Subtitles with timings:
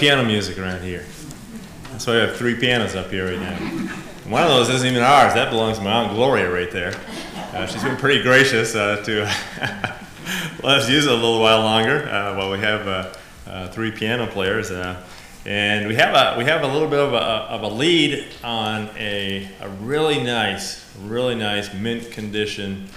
[0.00, 1.04] piano music around here.
[1.92, 3.54] That's why we have three pianos up here right now.
[4.30, 5.34] One of those isn't even ours.
[5.34, 6.94] That belongs to my Aunt Gloria right there.
[7.52, 9.24] Uh, she's been pretty gracious uh, to
[10.62, 13.12] let us use it a little while longer uh, while we have uh,
[13.46, 14.70] uh, three piano players.
[14.70, 15.04] Uh,
[15.44, 18.88] and we have a we have a little bit of a, of a lead on
[18.96, 22.88] a, a really nice, really nice mint condition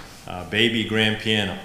[0.48, 1.58] baby grand piano.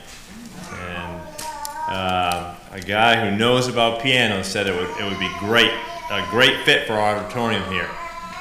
[1.87, 5.71] And a guy who knows about piano said it would, it would be great,
[6.11, 7.89] a great fit for our auditorium here.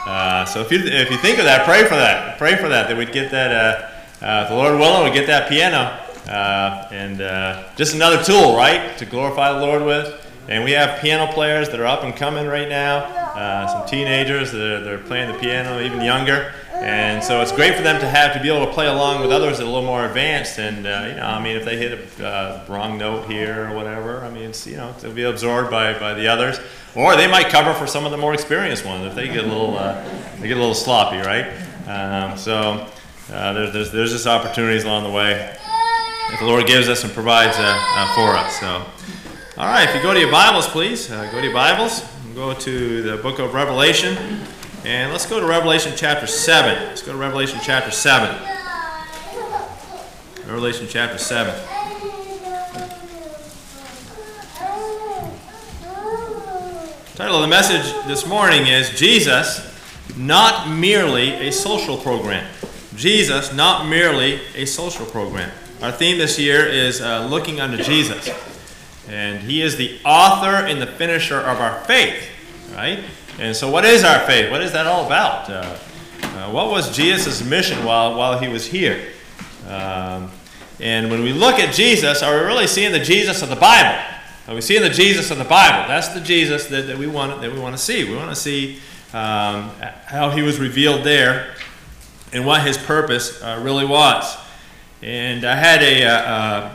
[0.06, 2.38] Uh, so if you, if you think of that, pray for that.
[2.38, 5.48] Pray for that, that we'd get that, uh, uh, the Lord willing, we'd get that
[5.48, 5.98] piano.
[6.31, 7.19] Uh, and
[7.77, 10.25] just another tool, right, to glorify the Lord with.
[10.48, 14.60] And we have piano players that are up and coming right now, some teenagers that
[14.60, 16.54] are, that are playing the piano, even younger.
[16.80, 19.33] And so it's great for them to have to be able to play along with
[19.33, 20.59] others that are a little more advanced.
[20.59, 23.75] And uh, you know, I mean, if they hit a uh, wrong note here or
[23.75, 26.60] whatever, I mean, it's you know, they'll be absorbed by, by the others,
[26.95, 29.48] or they might cover for some of the more experienced ones if they get a
[29.48, 30.03] little uh,
[30.41, 31.47] they get a little sloppy, right?
[31.89, 32.86] Um, so
[33.33, 35.57] uh, there's, there's there's just opportunities along the way
[36.30, 38.60] that the Lord gives us and provides uh, uh, for us.
[38.60, 38.84] So,
[39.60, 42.04] all right, if you go to your Bibles, please go to your Bibles.
[42.36, 44.16] Go to the book of Revelation.
[44.89, 46.87] And let's go to Revelation chapter 7.
[46.87, 48.35] Let's go to Revelation chapter 7.
[50.47, 51.55] Revelation chapter 7.
[57.05, 59.61] The title of the message this morning is Jesus,
[60.17, 62.51] not merely a social program.
[62.97, 65.51] Jesus, not merely a social program.
[65.83, 68.31] Our theme this year is uh, looking unto Jesus.
[69.07, 72.27] And he is the author and the finisher of our faith,
[72.75, 73.05] right?
[73.39, 74.51] And so, what is our faith?
[74.51, 75.49] What is that all about?
[75.49, 75.79] Uh,
[76.23, 79.13] uh, what was Jesus' mission while, while he was here?
[79.69, 80.31] Um,
[80.81, 84.01] and when we look at Jesus, are we really seeing the Jesus of the Bible?
[84.49, 85.87] Are we seeing the Jesus of the Bible?
[85.87, 88.09] That's the Jesus that, that we want that we want to see.
[88.09, 88.79] We want to see
[89.13, 89.71] um,
[90.07, 91.55] how he was revealed there
[92.33, 94.37] and what his purpose uh, really was.
[95.03, 96.05] And I had a.
[96.05, 96.75] Uh, uh,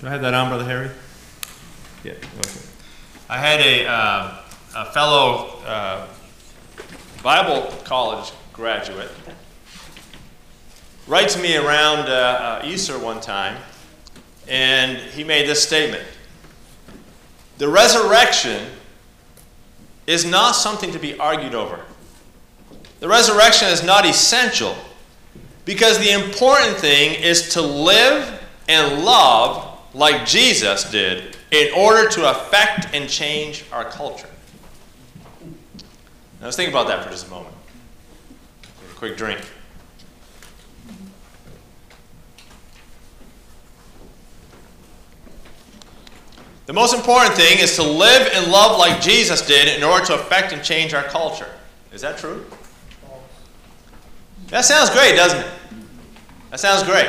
[0.00, 0.90] do I have that on, Brother Harry?
[2.04, 2.12] Yeah.
[2.12, 2.60] Okay.
[3.28, 4.42] I had a uh,
[4.76, 6.06] a fellow uh,
[7.22, 9.10] Bible college graduate
[11.06, 13.56] writes me around uh, uh, Easter one time,
[14.48, 16.04] and he made this statement
[17.56, 18.66] The resurrection
[20.06, 21.80] is not something to be argued over.
[23.00, 24.76] The resurrection is not essential
[25.64, 32.30] because the important thing is to live and love like Jesus did in order to
[32.30, 34.28] affect and change our culture.
[36.40, 37.54] Now let's think about that for just a moment.
[38.90, 39.40] A quick drink.
[46.66, 50.14] The most important thing is to live and love like Jesus did in order to
[50.14, 51.48] affect and change our culture.
[51.92, 52.44] Is that true?
[54.48, 55.46] That sounds great, doesn't it?
[56.50, 57.08] That sounds great.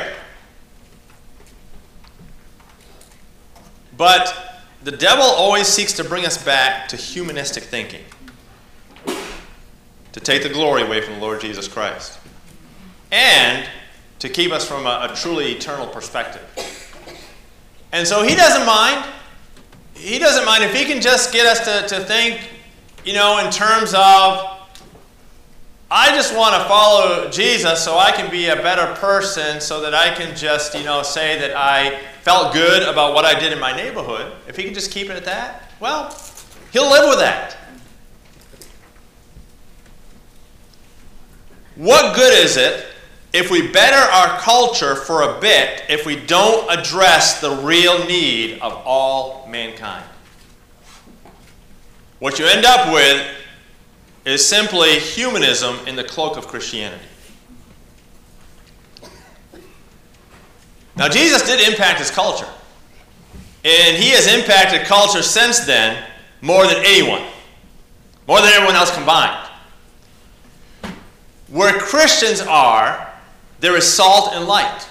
[3.96, 8.04] But the devil always seeks to bring us back to humanistic thinking
[10.18, 12.18] to take the glory away from the Lord Jesus Christ,
[13.12, 13.68] and
[14.18, 16.42] to keep us from a, a truly eternal perspective.
[17.92, 19.06] And so he doesn't mind.
[19.94, 22.40] He doesn't mind if he can just get us to, to think,
[23.04, 24.58] you know, in terms of,
[25.88, 29.94] I just want to follow Jesus so I can be a better person so that
[29.94, 33.60] I can just, you know, say that I felt good about what I did in
[33.60, 34.32] my neighborhood.
[34.48, 36.12] If he can just keep it at that, well,
[36.72, 37.56] he'll live with that.
[41.78, 42.86] What good is it
[43.32, 48.58] if we better our culture for a bit if we don't address the real need
[48.58, 50.04] of all mankind?
[52.18, 53.24] What you end up with
[54.24, 57.04] is simply humanism in the cloak of Christianity.
[60.96, 62.48] Now, Jesus did impact his culture.
[63.64, 66.04] And he has impacted culture since then
[66.40, 67.22] more than anyone,
[68.26, 69.47] more than everyone else combined.
[71.48, 73.10] Where Christians are,
[73.60, 74.86] there is salt and light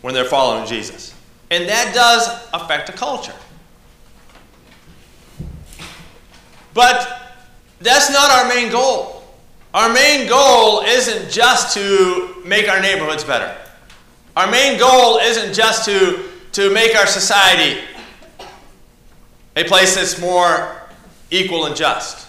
[0.00, 1.14] when they're following Jesus.
[1.50, 3.34] And that does affect the culture.
[6.72, 7.36] But
[7.80, 9.22] that's not our main goal.
[9.72, 13.56] Our main goal isn't just to make our neighborhoods better.
[14.36, 17.80] Our main goal isn't just to, to make our society
[19.56, 20.82] a place that's more
[21.30, 22.28] equal and just.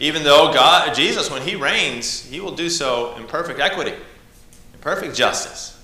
[0.00, 4.80] Even though God, Jesus, when he reigns, he will do so in perfect equity, in
[4.80, 5.78] perfect justice.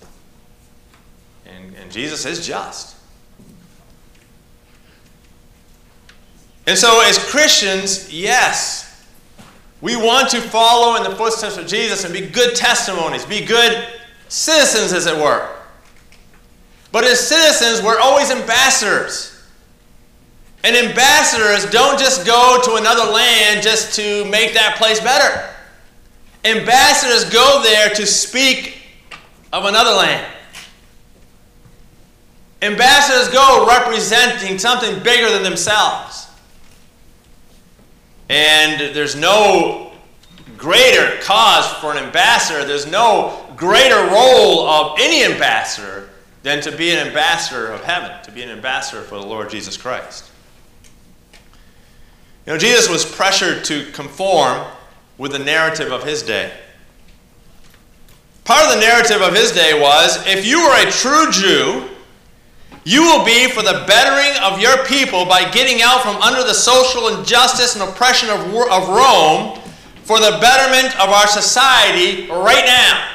[1.45, 2.97] And, and Jesus is just.
[6.67, 9.07] And so, as Christians, yes,
[9.83, 13.87] we want to follow in the footsteps of Jesus and be good testimonies, be good
[14.29, 15.49] citizens, as it were.
[16.91, 19.36] But as citizens, we're always ambassadors.
[20.67, 25.49] And ambassadors don't just go to another land just to make that place better.
[26.45, 28.83] Ambassadors go there to speak
[29.53, 30.27] of another land.
[32.63, 36.27] Ambassadors go representing something bigger than themselves.
[38.29, 39.93] And there's no
[40.57, 46.09] greater cause for an ambassador, there's no greater role of any ambassador
[46.43, 49.77] than to be an ambassador of heaven, to be an ambassador for the Lord Jesus
[49.77, 50.33] Christ.
[52.47, 54.65] You know, Jesus was pressured to conform
[55.19, 56.53] with the narrative of his day.
[58.45, 61.89] Part of the narrative of his day was if you were a true Jew,
[62.85, 66.55] you will be for the bettering of your people by getting out from under the
[66.55, 69.59] social injustice and oppression of, of Rome
[70.05, 73.11] for the betterment of our society right now.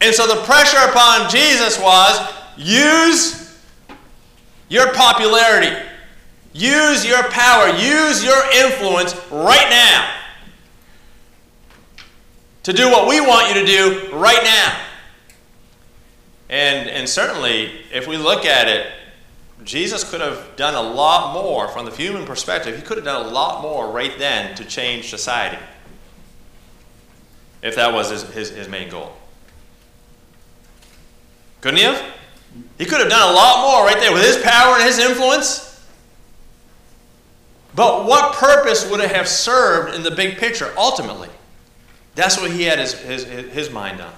[0.00, 3.60] And so the pressure upon Jesus was use
[4.68, 5.76] your popularity,
[6.52, 10.18] use your power, use your influence right now
[12.62, 14.80] to do what we want you to do right now.
[16.48, 18.92] And, and certainly, if we look at it,
[19.64, 22.76] Jesus could have done a lot more from the human perspective.
[22.76, 25.58] He could have done a lot more right then to change society
[27.62, 29.12] if that was his, his, his main goal.
[31.60, 32.04] Couldn't he have?
[32.76, 35.71] He could have done a lot more right there with his power and his influence.
[37.74, 41.28] But what purpose would it have served in the big picture ultimately?
[42.14, 44.12] That's what he had his, his, his mind on.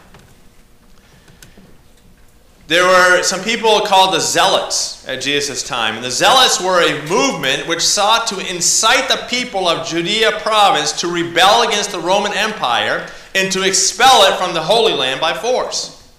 [2.67, 5.97] There were some people called the Zealots at Jesus' time.
[5.97, 10.93] And the Zealots were a movement which sought to incite the people of Judea province
[11.01, 15.35] to rebel against the Roman Empire and to expel it from the Holy Land by
[15.35, 16.11] force.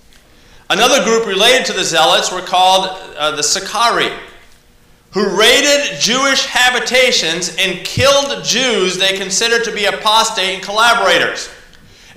[0.70, 4.12] Another group related to the Zealots were called uh, the Sicarii,
[5.15, 11.50] who raided Jewish habitations and killed Jews they considered to be apostate and collaborators.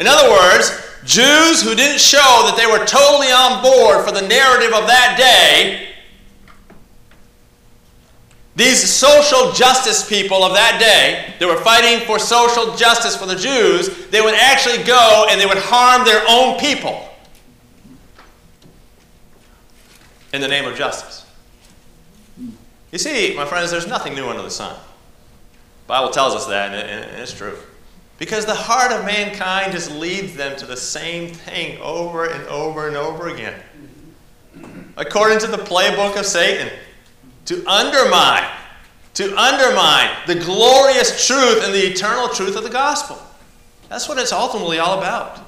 [0.00, 0.72] In other words,
[1.04, 5.14] Jews who didn't show that they were totally on board for the narrative of that
[5.16, 5.94] day,
[8.56, 13.36] these social justice people of that day that were fighting for social justice for the
[13.36, 17.08] Jews, they would actually go and they would harm their own people
[20.32, 21.27] in the name of justice.
[22.90, 24.74] You see, my friends, there's nothing new under the sun.
[24.74, 27.58] The Bible tells us that, and it's true.
[28.18, 32.88] Because the heart of mankind just leads them to the same thing over and over
[32.88, 33.60] and over again.
[34.96, 36.70] According to the playbook of Satan,
[37.44, 38.50] to undermine,
[39.14, 43.18] to undermine the glorious truth and the eternal truth of the gospel.
[43.88, 45.40] That's what it's ultimately all about.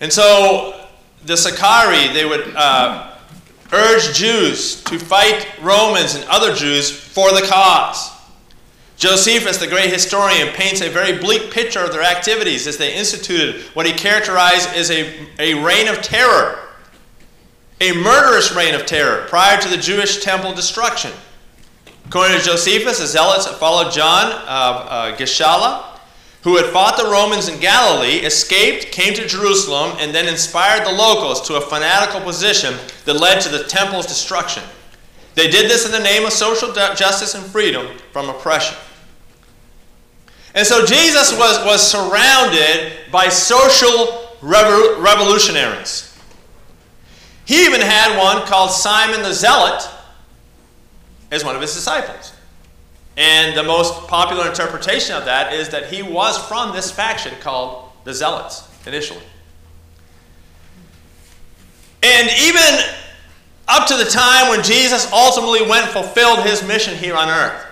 [0.00, 0.88] And so
[1.24, 3.13] the Sicarii, they would uh,
[3.72, 8.10] urge Jews to fight Romans and other Jews for the cause.
[8.96, 13.62] Josephus, the great historian, paints a very bleak picture of their activities as they instituted
[13.74, 16.58] what he characterized as a, a reign of terror,
[17.80, 21.10] a murderous reign of terror prior to the Jewish temple destruction.
[22.06, 25.93] According to Josephus, the zealots followed John of uh, Gischala,
[26.44, 30.92] who had fought the Romans in Galilee, escaped, came to Jerusalem, and then inspired the
[30.92, 32.74] locals to a fanatical position
[33.06, 34.62] that led to the temple's destruction.
[35.34, 38.76] They did this in the name of social justice and freedom from oppression.
[40.54, 46.14] And so Jesus was, was surrounded by social revolutionaries.
[47.46, 49.88] He even had one called Simon the Zealot
[51.30, 52.33] as one of his disciples.
[53.16, 57.90] And the most popular interpretation of that is that he was from this faction called
[58.04, 59.22] the Zealots initially.
[62.02, 62.62] And even
[63.68, 67.66] up to the time when Jesus ultimately went and fulfilled his mission here on earth.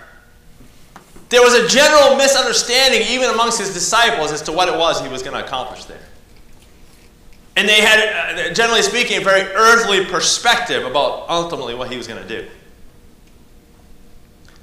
[1.29, 5.09] There was a general misunderstanding, even amongst his disciples, as to what it was he
[5.09, 6.01] was going to accomplish there.
[7.57, 12.07] And they had, uh, generally speaking, a very earthly perspective about ultimately what he was
[12.07, 12.49] going to do.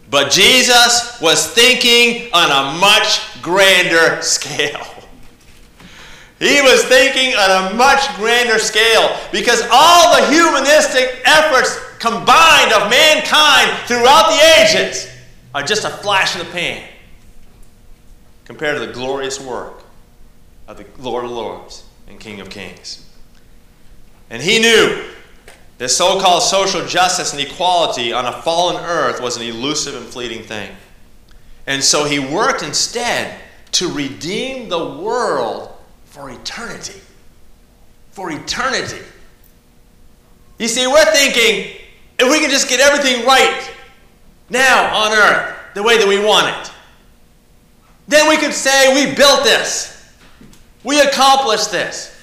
[0.09, 4.85] But Jesus was thinking on a much grander scale.
[6.39, 12.89] He was thinking on a much grander scale because all the humanistic efforts combined of
[12.89, 15.09] mankind throughout the ages
[15.53, 16.87] are just a flash in the pan
[18.45, 19.83] compared to the glorious work
[20.67, 23.05] of the Lord of Lords and King of Kings.
[24.29, 25.09] And he knew
[25.79, 30.05] that so called social justice and equality on a fallen earth was an elusive and
[30.05, 30.69] fleeting thing.
[31.65, 33.39] And so he worked instead
[33.71, 35.71] to redeem the world
[36.05, 36.99] for eternity.
[38.11, 39.01] For eternity.
[40.57, 41.79] You see, we're thinking
[42.19, 43.71] if we can just get everything right
[44.49, 46.73] now on earth the way that we want it,
[48.09, 50.13] then we could say we built this.
[50.83, 52.19] We accomplished this.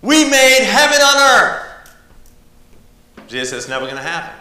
[0.00, 1.63] We made heaven on earth.
[3.34, 4.32] Jesus says it's never going to happen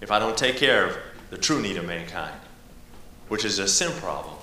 [0.00, 0.98] if I don't take care of
[1.30, 2.34] the true need of mankind,
[3.28, 4.34] which is a sin problem,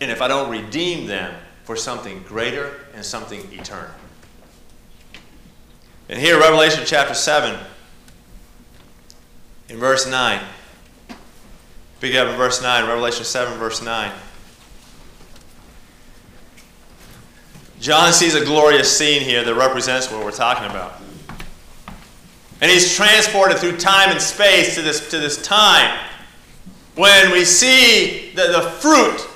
[0.00, 3.90] and if I don't redeem them for something greater and something eternal.
[6.08, 7.58] And here, Revelation chapter 7,
[9.70, 10.40] in verse 9.
[12.00, 14.12] Pick up in verse 9, Revelation 7, verse 9.
[17.80, 21.00] John sees a glorious scene here that represents what we're talking about.
[22.60, 25.98] And he's transported through time and space to this, to this time
[26.94, 29.26] when we see the, the fruit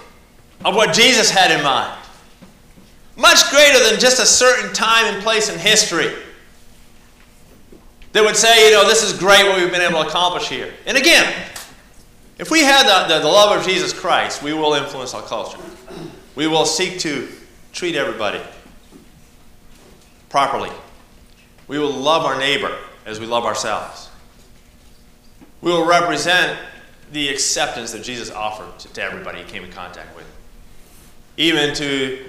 [0.64, 1.98] of what Jesus had in mind.
[3.16, 6.12] Much greater than just a certain time and place in history
[8.12, 10.72] that would say, you know, this is great what we've been able to accomplish here.
[10.86, 11.32] And again,
[12.38, 15.58] if we had the, the, the love of Jesus Christ, we will influence our culture.
[16.34, 17.28] We will seek to
[17.72, 18.40] treat everybody
[20.28, 20.70] properly.
[21.68, 24.08] We will love our neighbor as we love ourselves.
[25.60, 26.58] We will represent
[27.12, 30.26] the acceptance that Jesus offered to, to everybody he came in contact with,
[31.36, 32.24] even to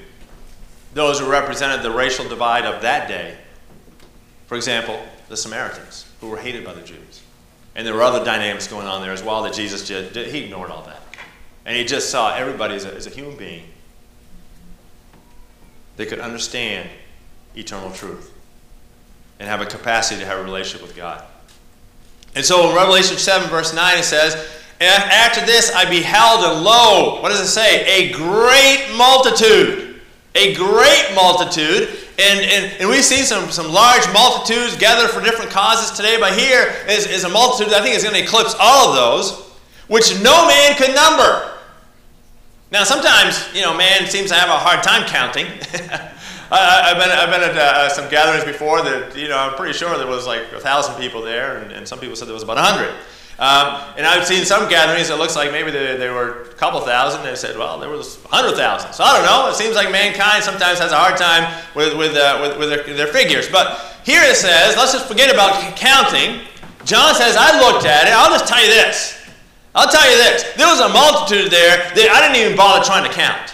[0.93, 3.37] those who represented the racial divide of that day.
[4.47, 7.21] For example, the Samaritans, who were hated by the Jews.
[7.75, 10.71] And there were other dynamics going on there as well that Jesus just, he ignored
[10.71, 11.01] all that.
[11.65, 13.65] And he just saw everybody as a, as a human being
[15.97, 16.89] that could understand
[17.55, 18.34] eternal truth
[19.39, 21.23] and have a capacity to have a relationship with God.
[22.35, 24.35] And so in Revelation 7, verse 9, it says,
[24.81, 27.85] After this I beheld, and lo, what does it say?
[27.85, 30.01] A great multitude.
[30.35, 31.89] A great multitude.
[32.19, 36.37] And, and, and we've seen some, some large multitudes gathered for different causes today, but
[36.37, 39.41] here is, is a multitude that I think is going to eclipse all of those,
[39.87, 41.51] which no man could number.
[42.71, 45.47] Now, sometimes, you know, man seems to have a hard time counting.
[46.51, 49.73] I, have been, I've been at uh, some gatherings before that, you know, I'm pretty
[49.73, 52.43] sure there was like a thousand people there, and, and some people said there was
[52.43, 52.93] about a hundred.
[53.37, 56.79] Um, and I've seen some gatherings that looks like maybe there, they were a couple
[56.81, 57.23] thousand.
[57.23, 58.93] They said, well, there was a hundred thousand.
[58.93, 59.49] So I don't know.
[59.49, 62.95] It seems like mankind sometimes has a hard time with, with, uh, with, with their,
[62.95, 63.49] their figures.
[63.49, 66.47] But here it says, let's just forget about counting.
[66.85, 68.13] John says, I looked at it.
[68.13, 69.19] I'll just tell you this.
[69.73, 70.53] I'll tell you this.
[70.55, 73.53] There was a multitude there that I didn't even bother trying to count.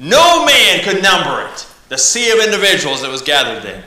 [0.00, 3.84] No man could number it the sea of individuals that was gathered there,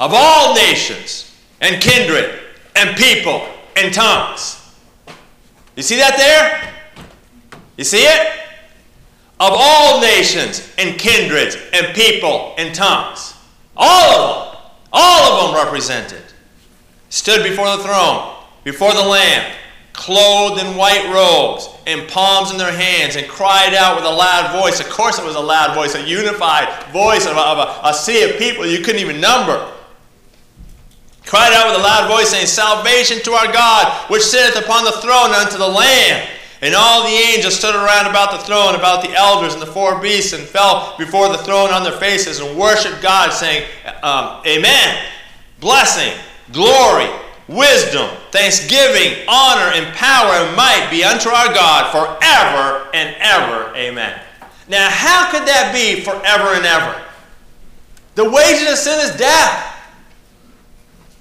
[0.00, 2.40] of all nations and kindred
[2.74, 4.74] and people and tongues.
[5.76, 7.54] You see that there?
[7.76, 8.32] You see it?
[9.38, 13.32] Of all nations and kindreds and people and tongues.
[13.76, 14.60] All of them,
[14.92, 16.24] all of them represented,
[17.10, 19.54] stood before the throne, before the Lamb,
[19.92, 24.60] clothed in white robes and palms in their hands and cried out with a loud
[24.60, 24.78] voice.
[24.78, 27.94] Of course, it was a loud voice, a unified voice of a, of a, a
[27.94, 29.72] sea of people you couldn't even number.
[31.24, 34.92] Cried out with a loud voice, saying, Salvation to our God, which sitteth upon the
[34.92, 36.28] throne unto the Lamb.
[36.60, 40.00] And all the angels stood around about the throne, about the elders and the four
[40.00, 43.66] beasts, and fell before the throne on their faces and worshiped God, saying,
[44.02, 45.04] um, Amen.
[45.60, 46.12] Blessing,
[46.52, 47.08] glory,
[47.48, 53.74] wisdom, thanksgiving, honor, and power and might be unto our God forever and ever.
[53.74, 54.20] Amen.
[54.68, 57.02] Now, how could that be forever and ever?
[58.14, 59.76] The wages of sin is death.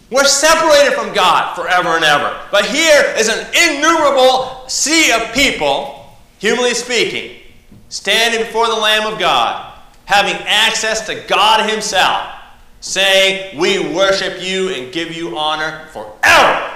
[0.09, 2.39] We're separated from God forever and ever.
[2.51, 6.07] But here is an innumerable sea of people,
[6.39, 7.41] humanly speaking,
[7.89, 9.73] standing before the Lamb of God,
[10.05, 12.36] having access to God Himself
[12.79, 16.71] saying, We worship you and give you honor forever,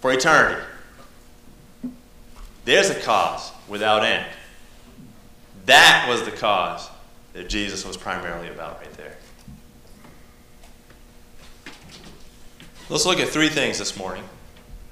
[0.00, 0.62] for eternity.
[2.64, 4.26] There's a cause without end.
[5.66, 6.88] That was the cause
[7.32, 9.16] that Jesus was primarily about right there.
[12.88, 14.24] Let's look at three things this morning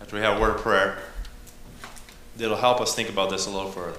[0.00, 0.98] after we have a word of prayer
[2.36, 3.98] that'll help us think about this a little further.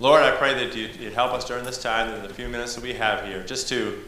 [0.00, 2.82] Lord, I pray that you'd help us during this time, in the few minutes that
[2.82, 4.02] we have here, just to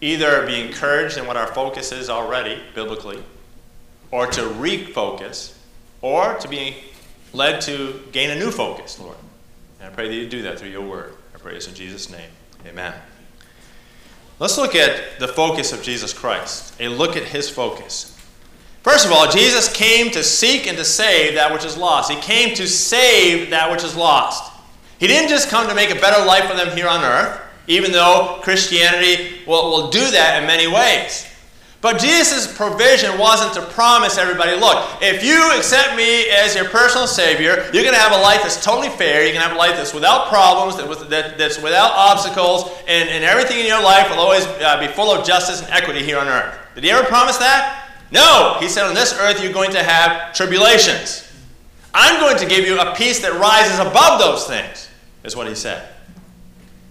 [0.00, 3.22] either be encouraged in what our focus is already, biblically,
[4.10, 5.54] or to refocus,
[6.00, 6.76] or to be
[7.32, 9.16] led to gain a new focus, Lord.
[9.80, 11.14] And I pray that you do that through your word.
[11.34, 12.30] I pray this in Jesus' name.
[12.66, 12.94] Amen.
[14.38, 18.14] Let's look at the focus of Jesus Christ, a look at his focus.
[18.82, 22.10] First of all, Jesus came to seek and to save that which is lost.
[22.10, 24.52] He came to save that which is lost.
[24.98, 27.92] He didn't just come to make a better life for them here on earth, even
[27.92, 31.26] though Christianity will, will do that in many ways.
[31.80, 37.06] But Jesus' provision wasn't to promise everybody, look, if you accept me as your personal
[37.06, 39.22] Savior, you're going to have a life that's totally fair.
[39.22, 43.08] You're going to have a life that's without problems, that, that, that's without obstacles, and,
[43.08, 46.18] and everything in your life will always uh, be full of justice and equity here
[46.18, 46.58] on earth.
[46.74, 47.90] Did he ever promise that?
[48.10, 48.56] No.
[48.58, 51.30] He said, on this earth, you're going to have tribulations.
[51.94, 54.88] I'm going to give you a peace that rises above those things,
[55.22, 55.88] is what he said.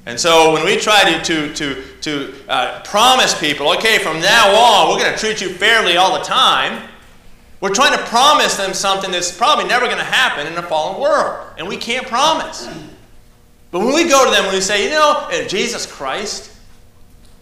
[0.08, 4.56] And so when we try to, to, to, to uh, promise people, okay, from now
[4.56, 6.88] on, we're going to treat you fairly all the time,
[7.60, 11.02] we're trying to promise them something that's probably never going to happen in a fallen
[11.02, 11.46] world.
[11.58, 12.70] And we can't promise.
[13.70, 16.58] But when we go to them and we say, you know, in Jesus Christ,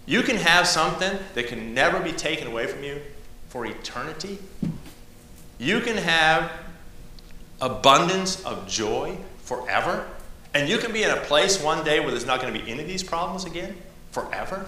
[0.07, 2.99] you can have something that can never be taken away from you
[3.49, 4.39] for eternity.
[5.59, 6.51] You can have
[7.61, 10.07] abundance of joy forever.
[10.55, 12.71] And you can be in a place one day where there's not going to be
[12.71, 13.75] any of these problems again
[14.11, 14.67] forever.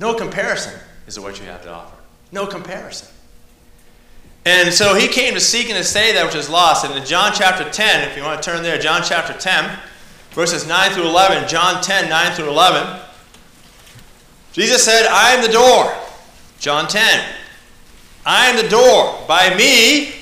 [0.00, 0.72] No comparison
[1.06, 1.94] is what you have to offer.
[2.32, 3.08] No comparison.
[4.46, 6.86] And so he came to seek and to save that which is lost.
[6.86, 9.78] And in John chapter 10, if you want to turn there, John chapter 10,
[10.30, 13.00] verses 9 through 11, John 10, 9 through 11,
[14.54, 15.94] Jesus said, I am the door.
[16.58, 17.24] John 10.
[18.24, 19.22] I am the door.
[19.28, 20.14] By me,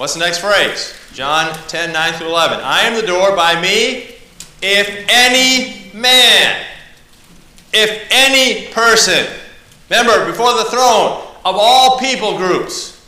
[0.00, 0.94] what's the next phrase?
[1.12, 2.60] John 10, 9 through 11.
[2.62, 4.14] I am the door by me.
[4.62, 6.64] If any man,
[7.74, 9.26] if any person,
[9.90, 13.06] remember, before the throne of all people groups,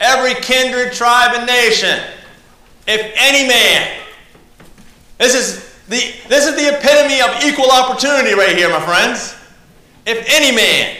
[0.00, 2.00] every kindred, tribe, and nation,
[2.88, 4.00] if any man,
[5.18, 9.36] this is the, this is the epitome of equal opportunity right here, my friends.
[10.06, 10.96] If any man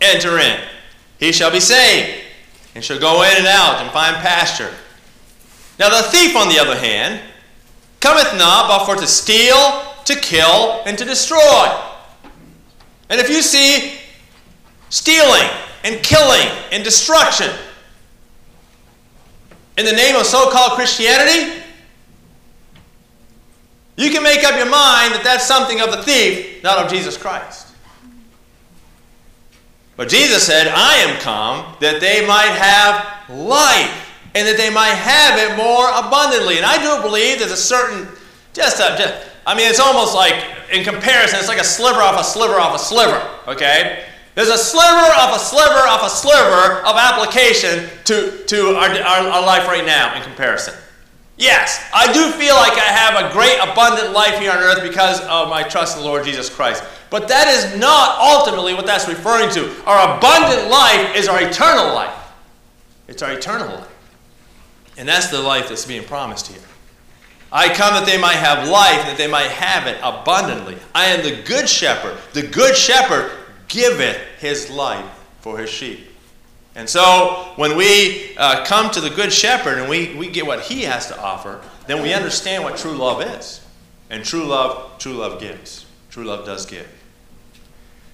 [0.00, 0.60] enter in,
[1.18, 2.21] he shall be saved,
[2.74, 4.72] and shall go in and out and find pasture.
[5.78, 7.20] Now the thief, on the other hand,
[8.00, 11.78] cometh not but for to steal, to kill, and to destroy.
[13.10, 13.98] And if you see
[14.88, 15.48] stealing
[15.84, 17.50] and killing and destruction
[19.76, 21.62] in the name of so called Christianity,
[23.96, 27.16] you can make up your mind that that's something of the thief, not of Jesus
[27.16, 27.61] Christ.
[30.02, 34.98] But Jesus said, I am come that they might have life and that they might
[34.98, 36.56] have it more abundantly.
[36.56, 38.08] And I do believe there's a certain,
[38.52, 39.14] just, a, just
[39.46, 40.34] I mean, it's almost like,
[40.72, 44.06] in comparison, it's like a sliver off a sliver off a sliver, okay?
[44.34, 49.28] There's a sliver of a sliver of a sliver of application to, to our, our,
[49.38, 50.74] our life right now in comparison.
[51.42, 55.20] Yes, I do feel like I have a great abundant life here on earth because
[55.22, 56.84] of my trust in the Lord Jesus Christ.
[57.10, 59.68] But that is not ultimately what that's referring to.
[59.84, 62.14] Our abundant life is our eternal life.
[63.08, 63.88] It's our eternal life.
[64.96, 66.62] And that's the life that's being promised here.
[67.50, 70.78] I come that they might have life, that they might have it abundantly.
[70.94, 72.16] I am the good shepherd.
[72.34, 73.32] The good shepherd
[73.66, 76.06] giveth his life for his sheep.
[76.74, 80.60] And so when we uh, come to the good shepherd and we, we get what
[80.60, 83.60] he has to offer, then we understand what true love is.
[84.08, 85.86] And true love, true love gives.
[86.10, 86.88] True love does give.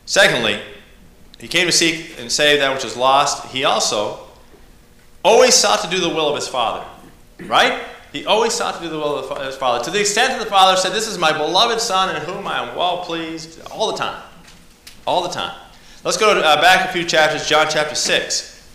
[0.07, 0.61] Secondly,
[1.39, 3.53] he came to seek and save that which is lost.
[3.53, 4.21] He also
[5.25, 6.85] always sought to do the will of his Father.
[7.41, 7.83] Right?
[8.13, 9.85] He always sought to do the will of his Father.
[9.85, 12.67] To the extent that the Father said, This is my beloved Son in whom I
[12.67, 14.23] am well pleased, all the time.
[15.07, 15.55] All the time.
[16.09, 18.67] Let's go to, uh, back a few chapters, John chapter 6.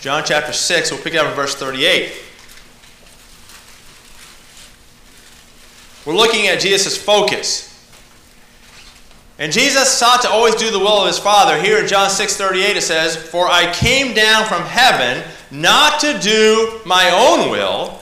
[0.00, 2.12] John chapter 6, we'll pick it up in verse 38.
[6.04, 7.88] We're looking at Jesus' focus.
[9.38, 11.56] And Jesus sought to always do the will of his Father.
[11.62, 16.18] Here in John 6 38 it says, For I came down from heaven not to
[16.18, 18.00] do my own will,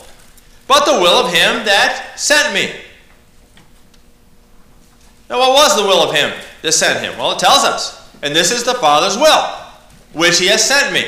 [0.67, 2.75] but the will of him that sent me.
[5.29, 7.19] Now, what was the will of him that sent him?
[7.19, 8.11] Well, it tells us.
[8.23, 9.49] And this is the Father's will,
[10.13, 11.05] which he has sent me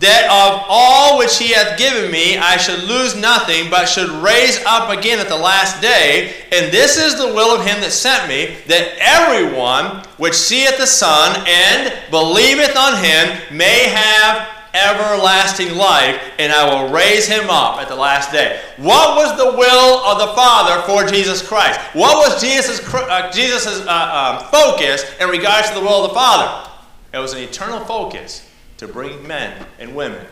[0.00, 4.62] that of all which he hath given me I should lose nothing, but should raise
[4.66, 6.34] up again at the last day.
[6.52, 10.86] And this is the will of him that sent me, that everyone which seeth the
[10.86, 17.80] Son and believeth on him may have everlasting life, and I will raise him up
[17.80, 18.60] at the last day.
[18.76, 21.78] What was the will of the Father for Jesus Christ?
[21.92, 26.14] What was Jesus' uh, Jesus's, uh, um, focus in regards to the will of the
[26.14, 26.70] Father?
[27.12, 30.26] It was an eternal focus to bring men and women,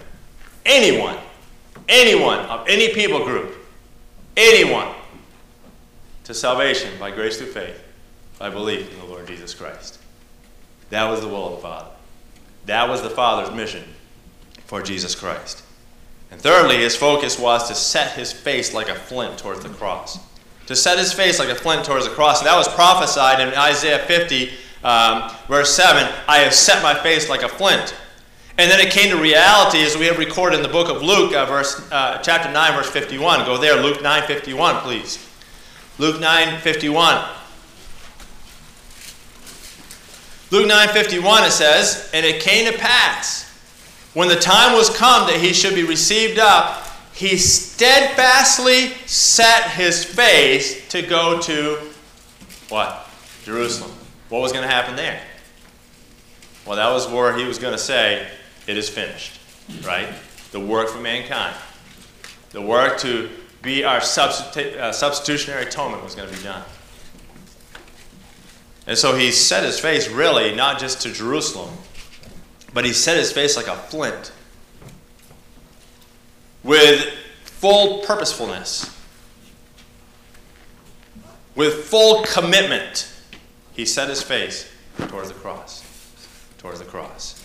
[0.66, 1.16] anyone,
[1.88, 3.56] anyone of any people group,
[4.36, 4.92] anyone,
[6.24, 7.80] to salvation by grace through faith,
[8.40, 10.00] by belief in the Lord Jesus Christ.
[10.90, 11.90] That was the will of the Father.
[12.66, 13.84] That was the Father's mission
[14.72, 15.62] for Jesus Christ.
[16.30, 20.18] And thirdly, his focus was to set his face like a flint towards the cross.
[20.64, 22.38] To set his face like a flint towards the cross.
[22.38, 24.50] And that was prophesied in Isaiah 50,
[24.82, 27.94] um, verse 7 I have set my face like a flint.
[28.56, 31.34] And then it came to reality as we have recorded in the book of Luke,
[31.34, 33.44] uh, verse, uh, chapter 9, verse 51.
[33.44, 35.18] Go there, Luke 9, 51, please.
[35.98, 37.22] Luke 9, 51.
[40.50, 43.51] Luke 9, 51, it says, And it came to pass,
[44.14, 50.04] when the time was come that he should be received up, he steadfastly set his
[50.04, 51.78] face to go to
[52.68, 53.08] what?
[53.44, 53.90] Jerusalem.
[54.28, 55.20] What was going to happen there?
[56.66, 58.26] Well, that was where he was going to say,
[58.66, 59.40] It is finished,
[59.84, 60.08] right?
[60.52, 61.54] The work for mankind.
[62.50, 63.28] The work to
[63.62, 66.62] be our substitu- uh, substitutionary atonement was going to be done.
[68.86, 71.70] And so he set his face really not just to Jerusalem,
[72.72, 74.32] but he set his face like a flint
[76.62, 77.12] with
[77.44, 78.96] full purposefulness,
[81.54, 83.08] with full commitment.
[83.74, 84.70] He set his face
[85.08, 85.82] towards the cross.
[86.58, 87.42] Towards the cross.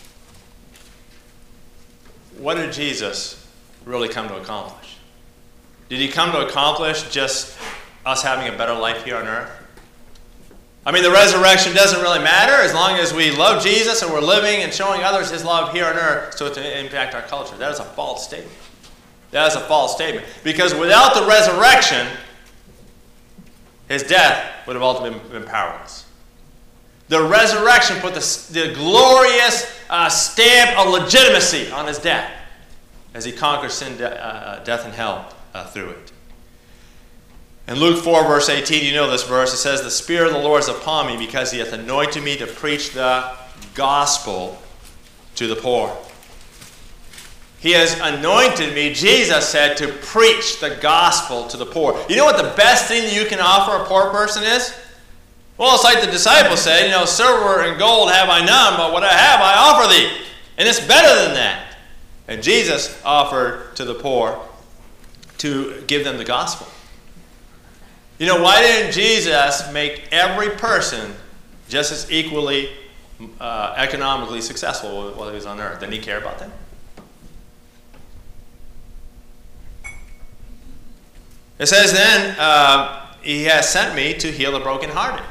[2.37, 3.47] What did Jesus
[3.85, 4.97] really come to accomplish?
[5.89, 7.57] Did he come to accomplish just
[8.05, 9.56] us having a better life here on earth?
[10.87, 14.21] I mean, the resurrection doesn't really matter as long as we love Jesus and we're
[14.21, 17.57] living and showing others his love here on earth so it to impact our culture.
[17.57, 18.55] That is a false statement.
[19.31, 20.25] That is a false statement.
[20.45, 22.07] Because without the resurrection,
[23.89, 26.05] his death would have ultimately been powerless.
[27.09, 28.21] The resurrection put the,
[28.53, 32.31] the glorious uh, stamp of legitimacy on his death
[33.13, 36.13] as he conquered sin, de- uh, death, and hell uh, through it.
[37.67, 40.39] In Luke 4, verse 18, you know this verse, it says, The Spirit of the
[40.39, 43.33] Lord is upon me because he hath anointed me to preach the
[43.73, 44.61] gospel
[45.35, 45.95] to the poor.
[47.59, 51.99] He has anointed me, Jesus said, to preach the gospel to the poor.
[52.07, 54.73] You know what the best thing you can offer a poor person is?
[55.57, 58.93] Well, it's like the disciples said, you know, silver and gold have I none, but
[58.93, 60.25] what I have I offer thee.
[60.57, 61.75] And it's better than that.
[62.29, 64.39] And Jesus offered to the poor
[65.39, 66.67] to give them the gospel.
[68.19, 71.13] You know, why didn't Jesus make every person
[71.69, 72.69] just as equally
[73.39, 75.79] uh, economically successful while he was on earth?
[75.79, 76.51] Didn't he care about them?
[81.59, 85.25] It says then, uh, he has sent me to heal the brokenhearted.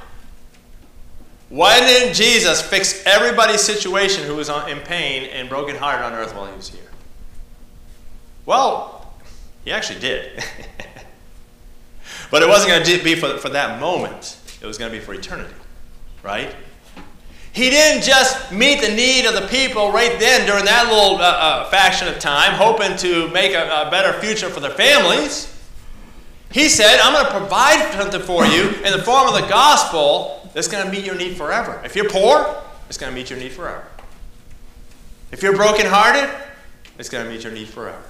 [1.49, 6.47] Why didn't Jesus fix everybody's situation who was in pain and brokenhearted on earth while
[6.47, 6.91] he was here?
[8.45, 9.15] Well,
[9.65, 10.45] he actually did.
[12.31, 15.05] but it wasn't going to be for, for that moment, it was going to be
[15.05, 15.55] for eternity,
[16.23, 16.55] right?
[17.53, 21.23] He didn't just meet the need of the people right then during that little uh,
[21.23, 25.53] uh, fraction of time, hoping to make a, a better future for their families.
[26.53, 30.51] He said, I'm going to provide something for you in the form of the gospel
[30.53, 31.81] that's going to meet your need forever.
[31.85, 33.87] If you're poor, it's going to meet your need forever.
[35.33, 36.31] If you're brokenhearted,
[36.99, 38.03] it's going to meet your need forever.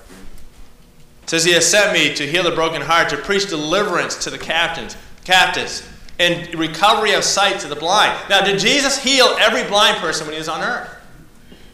[1.27, 4.31] It says he has sent me to heal the broken heart, to preach deliverance to
[4.31, 5.83] the captains, captives,
[6.21, 8.17] and recovery of sight to the blind.
[8.31, 10.89] Now, did Jesus heal every blind person when he was on earth?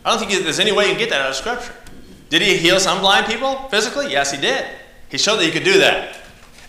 [0.06, 1.74] I don't think there's any way you can get that out of Scripture.
[2.30, 4.10] Did he heal some blind people physically?
[4.10, 4.64] Yes, he did.
[5.10, 6.16] He showed that he could do that.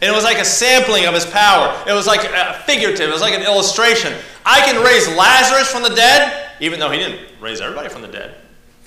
[0.02, 1.82] And it was like a sampling of his power.
[1.88, 3.08] It was like a figurative.
[3.08, 4.14] It was like an illustration.
[4.46, 8.10] I can raise Lazarus from the dead, even though he didn't raise everybody from the
[8.10, 8.43] dead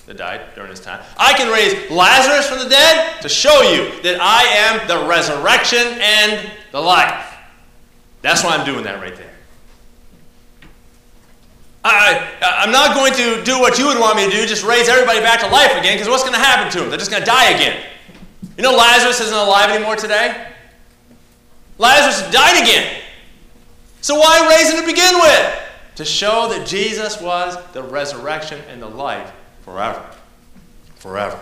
[0.07, 1.03] that died during his time.
[1.17, 5.99] I can raise Lazarus from the dead to show you that I am the resurrection
[5.99, 7.35] and the life.
[8.21, 9.33] That's why I'm doing that right there.
[11.83, 14.89] I, I'm not going to do what you would want me to do, just raise
[14.89, 16.89] everybody back to life again, because what's going to happen to them?
[16.89, 17.81] They're just going to die again.
[18.57, 20.47] You know, Lazarus isn't alive anymore today?
[21.77, 23.01] Lazarus died again.
[24.01, 25.63] So why raise him to begin with?
[25.95, 29.31] To show that Jesus was the resurrection and the life
[29.67, 30.01] forever.
[30.95, 31.41] Forever.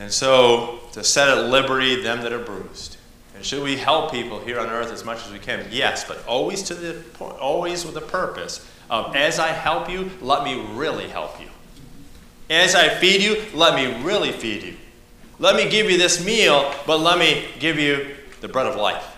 [0.00, 2.96] And so, to set at liberty them that are bruised.
[3.36, 5.64] And should we help people here on earth as much as we can?
[5.70, 10.10] Yes, but always to the point, always with the purpose of as I help you,
[10.20, 11.46] let me really help you.
[12.50, 14.76] As I feed you, let me really feed you.
[15.38, 19.16] Let me give you this meal, but let me give you the bread of life.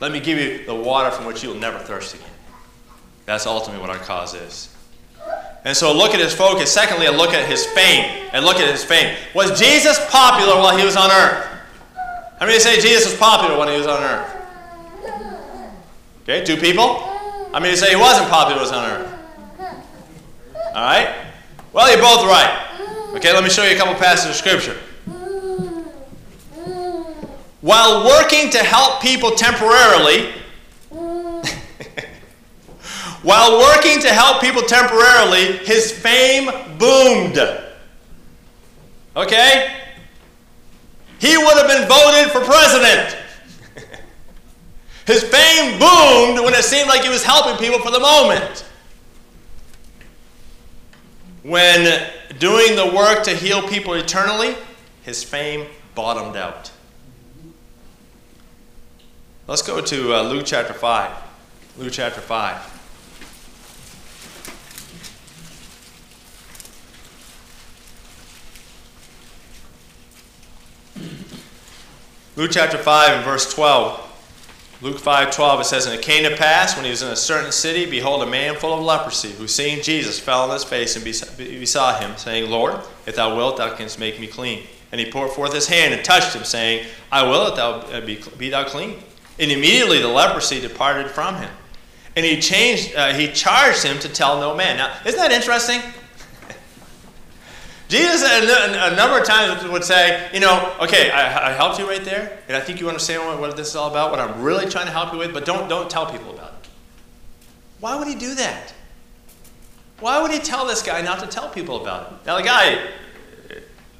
[0.00, 2.26] Let me give you the water from which you'll never thirst again.
[3.26, 4.73] That's ultimately what our cause is.
[5.64, 6.70] And so look at his focus.
[6.72, 8.28] Secondly, look at his fame.
[8.32, 9.16] And look at his fame.
[9.34, 11.48] Was Jesus popular while he was on earth?
[12.38, 14.30] How many say Jesus was popular when he was on earth?
[16.22, 17.10] Okay, two people?
[17.64, 19.14] Mean, to say he wasn't popular was on earth?
[20.74, 21.14] All right?
[21.72, 23.14] Well, you're both right.
[23.14, 24.76] Okay, let me show you a couple passages of scripture.
[27.60, 30.32] While working to help people temporarily,
[33.24, 37.38] while working to help people temporarily, his fame boomed.
[39.16, 39.80] Okay?
[41.18, 43.16] He would have been voted for president.
[45.06, 48.64] His fame boomed when it seemed like he was helping people for the moment.
[51.42, 54.54] When doing the work to heal people eternally,
[55.02, 56.70] his fame bottomed out.
[59.46, 61.12] Let's go to uh, Luke chapter 5.
[61.78, 62.73] Luke chapter 5.
[72.36, 74.00] Luke chapter 5 and verse 12.
[74.82, 77.52] Luke 5:12 it says, And it came to pass when he was in a certain
[77.52, 81.04] city, behold, a man full of leprosy, who seeing Jesus fell on his face and
[81.04, 84.64] besought him, saying, Lord, if thou wilt, thou canst make me clean.
[84.90, 88.00] And he poured forth his hand and touched him, saying, I will that thou uh,
[88.00, 88.98] be, be thou clean.
[89.38, 91.50] And immediately the leprosy departed from him.
[92.16, 94.78] And he changed, uh, he charged him to tell no man.
[94.78, 95.80] Now, isn't that interesting?
[97.88, 102.02] Jesus a, number of times would say, you know, okay, I, I, helped you right
[102.02, 104.66] there, and I think you understand what, what this is all about, what I'm really
[104.66, 106.68] trying to help you with, but don't, don't tell people about it.
[107.80, 108.72] Why would he do that?
[110.00, 112.26] Why would he tell this guy not to tell people about it?
[112.26, 112.88] Now, the guy,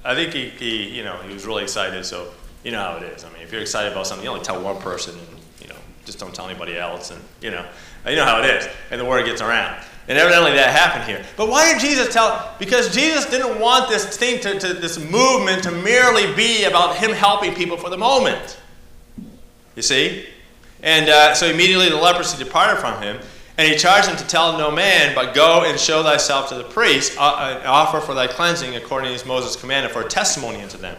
[0.05, 2.33] I think he, he you know, he was really excited, so
[2.64, 3.25] you know how it is.
[3.25, 5.77] I mean, if you're excited about something, you only tell one person, and, you know,
[6.07, 7.66] just don't tell anybody else, and, you know,
[8.09, 9.85] you know how it is, and the word gets around.
[10.07, 11.25] And evidently that happened here.
[11.37, 12.55] But why did Jesus tell?
[12.59, 17.11] Because Jesus didn't want this thing to, to, this movement to merely be about him
[17.11, 18.61] helping people for the moment.
[19.77, 20.27] You see?
[20.83, 23.19] And uh, so immediately the leprosy departed from him,
[23.57, 26.64] and he charged him to tell no man, but go and show thyself to the
[26.64, 30.77] priest, uh, uh, offer for thy cleansing according as Moses commanded, for a testimony unto
[30.77, 30.97] them.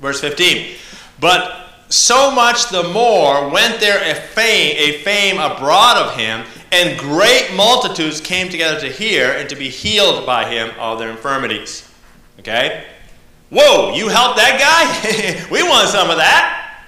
[0.00, 0.76] Verse 15.
[1.20, 6.98] But so much the more went there a fame, a fame abroad of him, and
[6.98, 11.88] great multitudes came together to hear and to be healed by him of their infirmities.
[12.40, 12.84] Okay?
[13.50, 15.46] Whoa, you helped that guy?
[15.50, 16.82] we want some of that.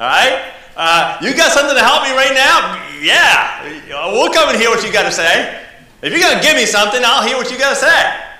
[0.00, 0.52] All right?
[0.76, 2.82] Uh, you got something to help me right now?
[3.00, 4.10] Yeah.
[4.10, 5.60] We'll come and hear what you got to say.
[6.02, 8.31] If you're going to give me something, I'll hear what you got to say.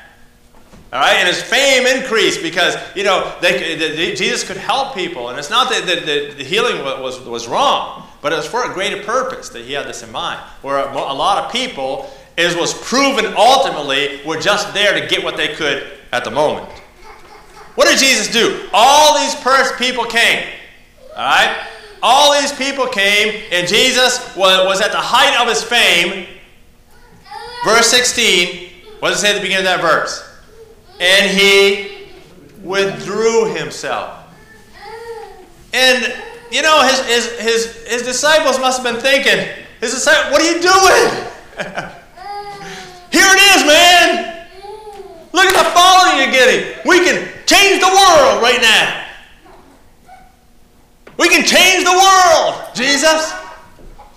[0.93, 5.39] All right, and his fame increased because you know they, Jesus could help people, and
[5.39, 9.03] it's not that the, the, healing was, was wrong, but it was for a greater
[9.03, 10.39] purpose that he had this in mind.
[10.61, 15.25] Where a, a lot of people, as was proven ultimately, were just there to get
[15.25, 16.69] what they could at the moment.
[17.75, 18.69] What did Jesus do?
[18.75, 19.35] All these
[19.79, 20.47] people came.
[21.17, 21.67] All right,
[22.03, 26.27] all these people came, and Jesus was, was at the height of his fame.
[27.65, 28.69] Verse 16.
[28.99, 30.29] What does it say at the beginning of that verse?
[31.01, 32.09] And he
[32.63, 34.19] withdrew himself.
[35.73, 36.15] And
[36.53, 39.49] you know, his, his, his, his disciples must have been thinking,
[39.81, 41.09] his disciples, what are you doing?
[43.11, 44.47] Here it is, man.
[45.33, 46.79] Look at the following you're getting.
[46.85, 49.09] We can change the world right now.
[51.19, 53.33] We can change the world, Jesus.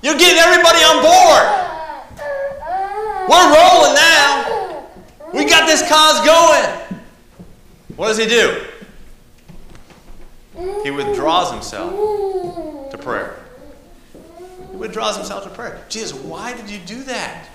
[0.03, 1.45] You're getting everybody on board.
[3.29, 4.64] We're rolling now.
[5.35, 7.01] We got this cause going.
[7.97, 8.63] What does he do?
[10.81, 13.37] He withdraws himself to prayer.
[14.71, 15.83] He withdraws himself to prayer.
[15.89, 17.49] Jesus, why did you do that?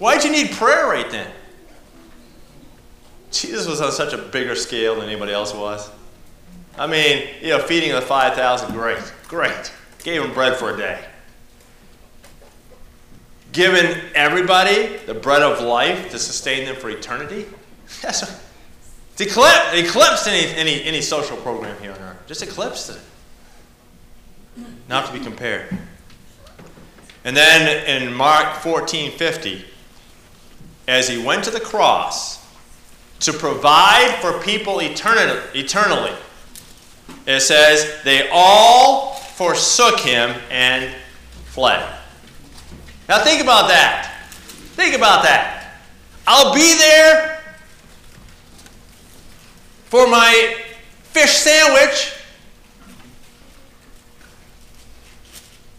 [0.00, 1.30] Why did you need prayer right then?
[3.30, 5.88] Jesus was on such a bigger scale than anybody else was.
[6.76, 9.72] I mean, you know, feeding the 5,000, great, great.
[10.02, 11.04] Gave him bread for a day
[13.52, 17.46] given everybody the bread of life to sustain them for eternity?
[18.02, 18.22] That's
[19.12, 22.26] it's eclipsed, eclipsed any, any, any social program here on earth.
[22.28, 23.00] Just eclipsed it.
[24.88, 25.76] Not to be compared.
[27.24, 29.64] And then in Mark 14 50,
[30.86, 32.46] as he went to the cross
[33.20, 36.12] to provide for people eternally, eternally
[37.26, 40.94] it says, they all forsook him and
[41.46, 41.97] fled.
[43.08, 44.14] Now think about that.
[44.76, 45.78] Think about that.
[46.26, 47.42] I'll be there
[49.86, 50.56] for my
[51.04, 52.12] fish sandwich.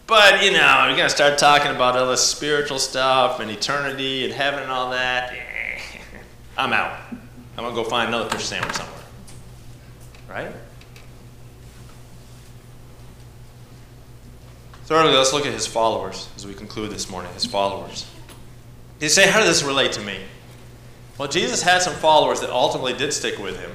[0.07, 4.33] But, you know, you're to start talking about all this spiritual stuff and eternity and
[4.33, 5.37] heaven and all that.
[6.57, 6.99] I'm out.
[7.11, 8.95] I'm to go find another fish sandwich somewhere.
[10.27, 10.51] Right?
[14.89, 17.31] Thirdly, let's look at his followers as we conclude this morning.
[17.35, 18.09] His followers.
[18.99, 20.17] You say, how does this relate to me?
[21.19, 23.69] Well, Jesus had some followers that ultimately did stick with him,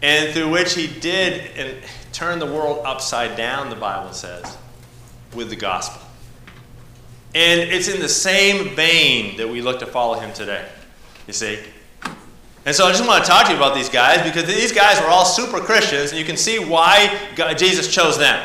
[0.00, 4.56] and through which he did turn the world upside down, the Bible says,
[5.34, 6.00] with the gospel.
[7.34, 10.66] And it's in the same vein that we look to follow him today,
[11.26, 11.58] you see.
[12.64, 14.98] And so I just want to talk to you about these guys because these guys
[15.02, 18.42] were all super Christians, and you can see why God, Jesus chose them.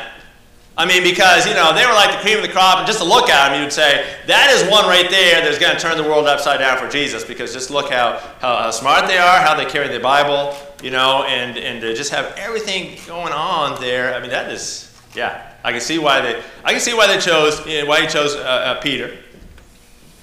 [0.78, 3.00] I mean, because, you know, they were like the cream of the crop, and just
[3.00, 5.80] to look at them, you would say, that is one right there that's going to
[5.80, 9.18] turn the world upside down for Jesus, because just look how, how, how smart they
[9.18, 13.32] are, how they carry the Bible, you know, and, and to just have everything going
[13.32, 14.14] on there.
[14.14, 17.18] I mean, that is, yeah, I can see why they, I can see why they
[17.18, 19.18] chose, you know, why he chose uh, uh, Peter.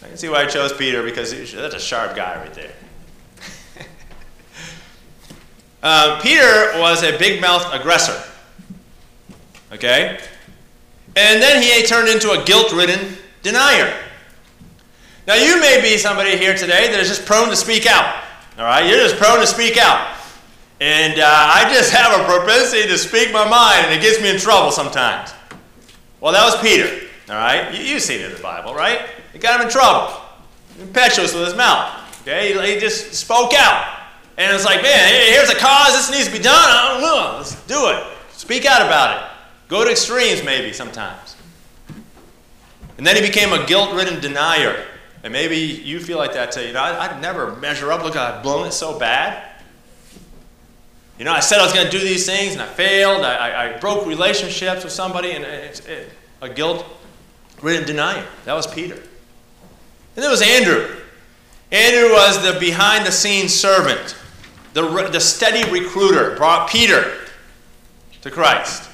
[0.03, 2.71] I can see why he chose Peter, because that's a sharp guy right there.
[5.83, 8.23] uh, Peter was a big mouthed aggressor.
[9.73, 10.17] Okay?
[11.15, 13.93] And then he turned into a guilt ridden denier.
[15.27, 18.23] Now, you may be somebody here today that is just prone to speak out.
[18.57, 18.87] All right?
[18.87, 20.15] You're just prone to speak out.
[20.81, 24.29] And uh, I just have a propensity to speak my mind, and it gets me
[24.29, 25.33] in trouble sometimes.
[26.19, 27.07] Well, that was Peter.
[27.29, 27.73] All right?
[27.73, 29.01] You, you've seen it in the Bible, right?
[29.33, 30.21] It got him in trouble.
[30.79, 32.21] Impetuous with his mouth.
[32.21, 32.53] Okay?
[32.53, 34.01] He, he just spoke out.
[34.37, 35.93] And it's like, man, here's a cause.
[35.93, 36.53] This needs to be done.
[36.53, 37.37] I don't know.
[37.37, 38.03] Let's do it.
[38.33, 39.34] Speak out about it.
[39.67, 41.35] Go to extremes, maybe, sometimes.
[42.97, 44.85] And then he became a guilt ridden denier.
[45.23, 46.65] And maybe you feel like that too.
[46.67, 48.03] You know, I, would never measure up.
[48.03, 49.51] Look, I've blown it so bad.
[51.17, 53.23] You know, I said I was going to do these things and I failed.
[53.23, 56.11] I, I, broke relationships with somebody and it's it,
[56.41, 56.85] a guilt
[57.61, 58.25] ridden denier.
[58.43, 58.95] That was Peter.
[58.95, 60.95] And there was Andrew.
[61.71, 64.15] Andrew was the behind the scenes servant,
[64.73, 67.25] the, the steady recruiter, brought Peter
[68.21, 68.89] to Christ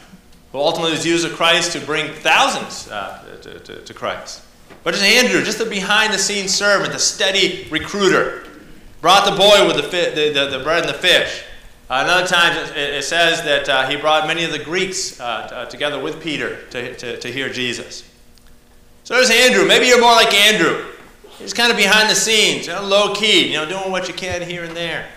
[0.51, 4.43] who ultimately was used of Christ to bring thousands uh, to, to, to, Christ.
[4.83, 8.45] But just Andrew, just the behind the scenes servant, the steady recruiter,
[8.99, 11.43] brought the boy with the, fi- the, the, the, bread and the fish.
[11.89, 15.47] Uh, another time it, it says that uh, he brought many of the Greeks uh,
[15.47, 18.09] t- uh, together with Peter to, to, to hear Jesus.
[19.03, 19.65] So there's Andrew.
[19.65, 20.85] Maybe you're more like Andrew.
[21.37, 24.13] He's kind of behind the scenes, you know, low key, you know, doing what you
[24.13, 25.07] can here and there.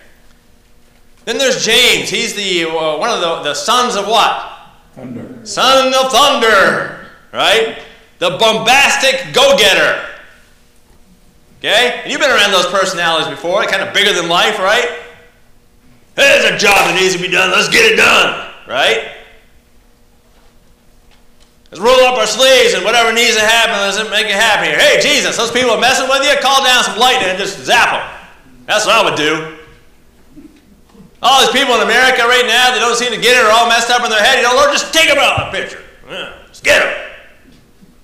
[1.27, 2.09] Then there's James.
[2.09, 4.54] He's the uh, one of the, the sons of what?
[4.95, 5.45] Thunder.
[5.45, 7.83] Son of thunder, right?
[8.21, 10.01] The bombastic go getter.
[11.59, 12.01] Okay?
[12.03, 15.01] And you've been around those personalities before, kind of bigger than life, right?
[16.15, 17.51] There's a job that needs to be done.
[17.51, 19.11] Let's get it done, right?
[21.73, 24.79] Let's roll up our sleeves and whatever needs to happen, let's make it happen here.
[24.79, 27.91] Hey, Jesus, those people are messing with you, call down some lightning and just zap
[27.91, 28.31] them.
[28.67, 29.59] That's what I would do.
[31.25, 33.67] All these people in America right now that don't seem to get it are all
[33.67, 34.37] messed up in their head.
[34.37, 35.83] You know, Lord, just take them out of the picture.
[36.07, 37.11] Yeah, just get them.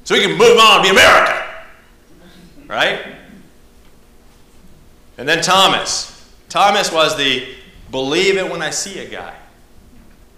[0.05, 1.47] So we can move on and be America.
[2.67, 3.15] Right?
[5.19, 6.35] And then Thomas.
[6.49, 7.47] Thomas was the
[7.91, 9.35] believe it when I see it guy.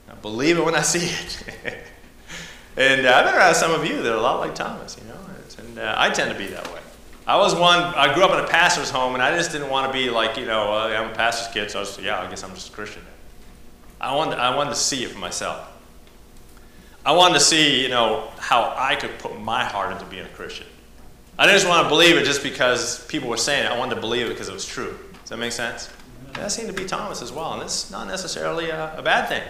[0.09, 1.45] Now, believe it when I see it.
[2.77, 5.07] and uh, I've been around some of you that are a lot like Thomas, you
[5.07, 5.21] know,
[5.59, 6.81] and uh, I tend to be that way.
[7.33, 9.91] I was one, I grew up in a pastor's home, and I just didn't want
[9.91, 12.29] to be like, you know, uh, I'm a pastor's kid, so I was, yeah, I
[12.29, 13.01] guess I'm just a Christian.
[13.99, 15.67] I wanted, I wanted to see it for myself.
[17.07, 20.29] I wanted to see, you know, how I could put my heart into being a
[20.29, 20.67] Christian.
[21.39, 23.71] I didn't just want to believe it just because people were saying it.
[23.71, 24.99] I wanted to believe it because it was true.
[25.23, 25.89] Does that make sense?
[26.35, 29.43] That seemed to be Thomas as well, and it's not necessarily a, a bad thing.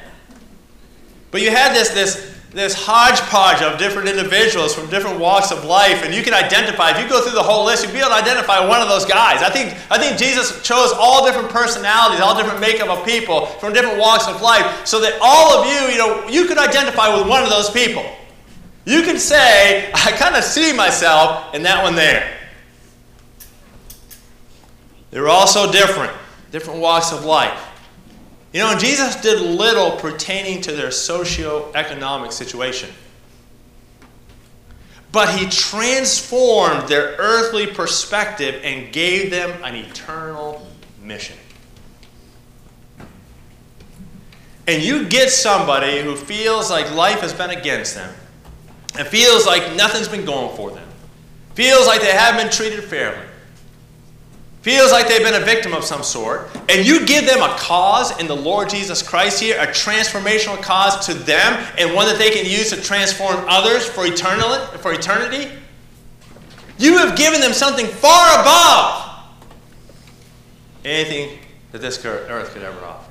[1.32, 6.04] But you had this, this, this hodgepodge of different individuals from different walks of life,
[6.04, 8.16] and you can identify, if you go through the whole list, you'll be able to
[8.16, 9.42] identify one of those guys.
[9.42, 13.72] I think, I think Jesus chose all different personalities, all different makeup of people from
[13.72, 17.26] different walks of life, so that all of you, you know, you could identify with
[17.26, 18.04] one of those people.
[18.84, 22.38] You can say, I kind of see myself in that one there.
[25.10, 26.12] They were all so different,
[26.50, 27.71] different walks of life.
[28.52, 32.90] You know, Jesus did little pertaining to their socio-economic situation.
[35.10, 40.66] But he transformed their earthly perspective and gave them an eternal
[41.02, 41.36] mission.
[44.68, 48.14] And you get somebody who feels like life has been against them
[48.96, 50.88] and feels like nothing's been going for them,
[51.54, 53.26] feels like they haven't been treated fairly,
[54.62, 58.18] feels like they've been a victim of some sort, and you give them a cause
[58.20, 62.30] in the Lord Jesus Christ here, a transformational cause to them, and one that they
[62.30, 65.50] can use to transform others for, eternal, for eternity,
[66.78, 69.34] you have given them something far above
[70.84, 71.38] anything
[71.72, 73.10] that this earth could ever offer.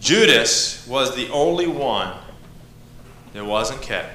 [0.00, 2.12] Judas was the only one
[3.32, 4.10] that wasn't kept.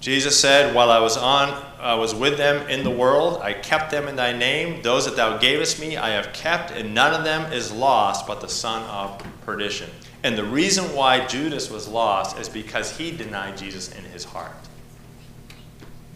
[0.00, 3.90] Jesus said, While I was on I was with them in the world, I kept
[3.90, 4.82] them in thy name.
[4.82, 8.40] Those that thou gavest me I have kept, and none of them is lost but
[8.40, 9.90] the son of perdition.
[10.22, 14.52] And the reason why Judas was lost is because he denied Jesus in his heart.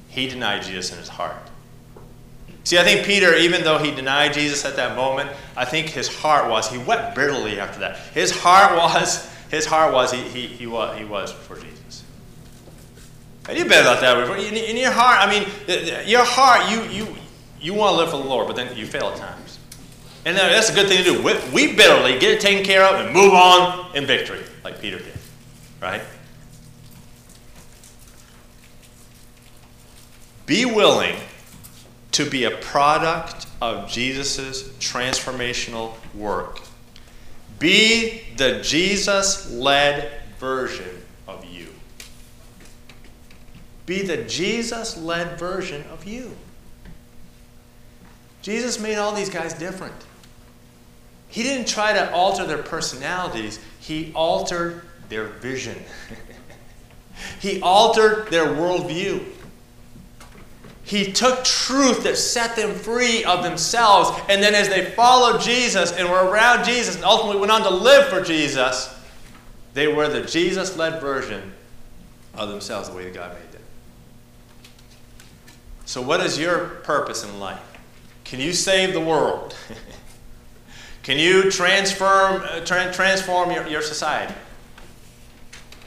[0.09, 1.37] He denied Jesus in his heart.
[2.65, 6.09] See, I think Peter, even though he denied Jesus at that moment, I think his
[6.09, 7.99] heart was, he wept bitterly after that.
[8.13, 11.70] His heart was, his heart was, he, he, he, was, he was for Jesus.
[13.51, 14.39] And you bet about that.
[14.39, 17.17] In, in your heart, I mean, your heart, you, you,
[17.61, 19.59] you want to live for the Lord, but then you fail at times.
[20.25, 21.21] And that's a good thing to do.
[21.21, 24.99] We, we bitterly get it taken care of and move on in victory, like Peter
[24.99, 25.19] did.
[25.83, 26.03] Right?
[30.47, 31.17] Be willing
[32.13, 36.61] to be a product of Jesus' transformational work.
[37.59, 41.00] Be the Jesus led version.
[43.91, 46.37] Be the Jesus led version of you.
[48.41, 50.07] Jesus made all these guys different.
[51.27, 55.77] He didn't try to alter their personalities, he altered their vision.
[57.41, 59.25] he altered their worldview.
[60.85, 64.17] He took truth that set them free of themselves.
[64.29, 67.71] And then, as they followed Jesus and were around Jesus and ultimately went on to
[67.71, 68.97] live for Jesus,
[69.75, 71.53] they were the Jesus led version
[72.35, 73.50] of themselves, the way that God made.
[75.91, 77.61] So, what is your purpose in life?
[78.23, 79.57] Can you save the world?
[81.03, 84.33] Can you transform, uh, tra- transform your, your society?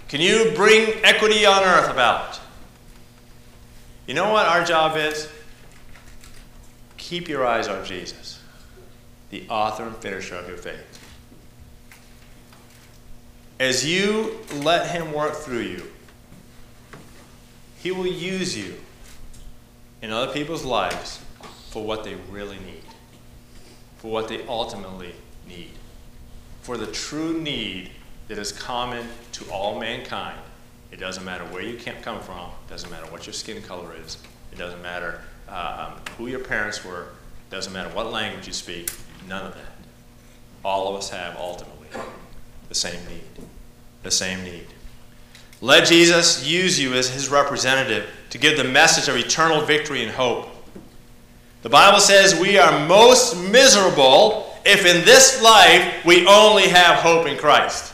[0.09, 2.37] Can you bring equity on earth about?
[4.05, 5.29] You know what our job is?
[6.97, 8.41] Keep your eyes on Jesus,
[9.29, 10.99] the author and finisher of your faith.
[13.57, 15.83] As you let Him work through you,
[17.77, 18.75] He will use you
[20.03, 21.19] in other people's lives
[21.71, 22.83] for what they really need,
[23.97, 25.15] for what they ultimately
[25.47, 25.71] need,
[26.61, 27.89] for the true need
[28.27, 30.37] that is common to all mankind
[30.93, 32.51] it doesn't matter where you come from.
[32.67, 34.19] It doesn't matter what your skin color is.
[34.51, 37.05] It doesn't matter um, who your parents were.
[37.05, 38.91] It doesn't matter what language you speak.
[39.27, 39.71] None of that.
[40.63, 41.87] All of us have ultimately
[42.69, 43.23] the same need.
[44.03, 44.67] The same need.
[45.61, 50.11] Let Jesus use you as his representative to give the message of eternal victory and
[50.11, 50.49] hope.
[51.61, 57.27] The Bible says we are most miserable if in this life we only have hope
[57.27, 57.93] in Christ.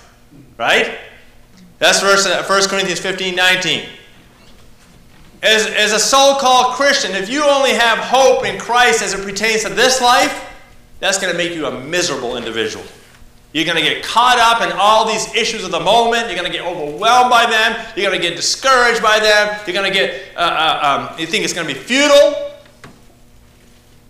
[0.58, 0.98] Right?
[1.80, 3.90] That's verse, uh, 1 Corinthians 15 19.
[5.44, 9.26] As, as a so called Christian, if you only have hope in Christ as it
[9.26, 10.54] pertains to this life,
[11.02, 12.86] that's going to make you a miserable individual.
[13.52, 16.28] You're going to get caught up in all these issues of the moment.
[16.28, 17.86] You're going to get overwhelmed by them.
[17.96, 19.60] You're going to get discouraged by them.
[19.66, 22.52] You're going to get, uh, uh, um, you think it's going to be futile.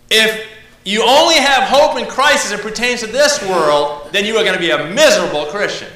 [0.09, 0.45] If
[0.83, 4.43] you only have hope in Christ as it pertains to this world, then you are
[4.43, 5.89] going to be a miserable Christian.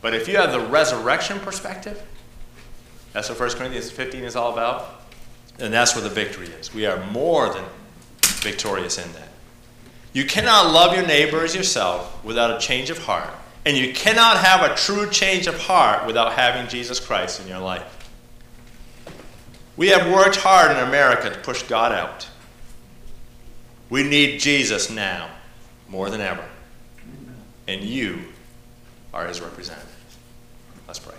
[0.00, 2.02] But if you have the resurrection perspective,
[3.12, 5.02] that's what 1 Corinthians 15 is all about,
[5.58, 6.72] then that's where the victory is.
[6.72, 7.64] We are more than
[8.22, 9.27] victorious in that.
[10.12, 13.30] You cannot love your neighbor as yourself without a change of heart.
[13.64, 17.58] And you cannot have a true change of heart without having Jesus Christ in your
[17.58, 17.94] life.
[19.76, 22.26] We have worked hard in America to push God out.
[23.90, 25.30] We need Jesus now
[25.88, 26.44] more than ever.
[27.66, 28.24] And you
[29.12, 29.88] are his representative.
[30.86, 31.14] Let's pray.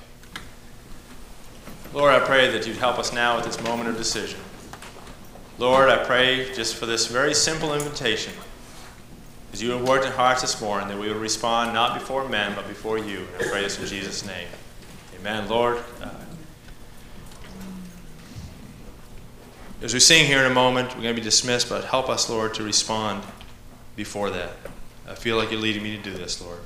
[1.93, 4.39] Lord, I pray that you'd help us now at this moment of decision.
[5.57, 8.33] Lord, I pray just for this very simple invitation.
[9.51, 12.53] As you have worked in hearts this morning, that we will respond not before men,
[12.55, 13.25] but before you.
[13.33, 14.47] And I pray this in Jesus' name.
[15.19, 15.49] Amen.
[15.49, 16.09] Lord, uh,
[19.81, 22.29] as we sing here in a moment, we're going to be dismissed, but help us,
[22.29, 23.23] Lord, to respond
[23.95, 24.51] before that.
[25.07, 26.59] I feel like you're leading me to do this, Lord.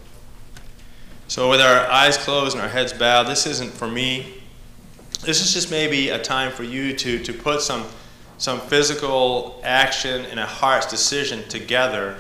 [1.30, 4.42] So, with our eyes closed and our heads bowed, this isn't for me.
[5.22, 7.86] This is just maybe a time for you to, to put some,
[8.38, 12.18] some physical action and a heart's decision together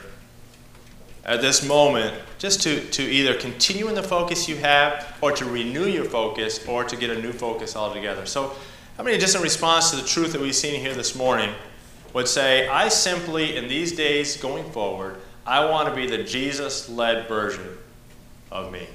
[1.25, 5.45] at this moment, just to, to either continue in the focus you have, or to
[5.45, 8.25] renew your focus, or to get a new focus altogether.
[8.25, 8.55] So,
[8.97, 11.53] how many, just in response to the truth that we've seen here this morning,
[12.13, 16.89] would say, I simply, in these days going forward, I want to be the Jesus
[16.89, 17.77] led version
[18.51, 18.87] of me.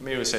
[0.00, 0.30] Maybe we say